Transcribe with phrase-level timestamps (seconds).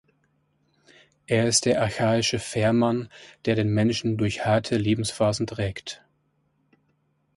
[1.27, 3.07] Er ist der archaische Fährmann,
[3.45, 6.03] der den Menschen durch harte Lebensphasen trägt.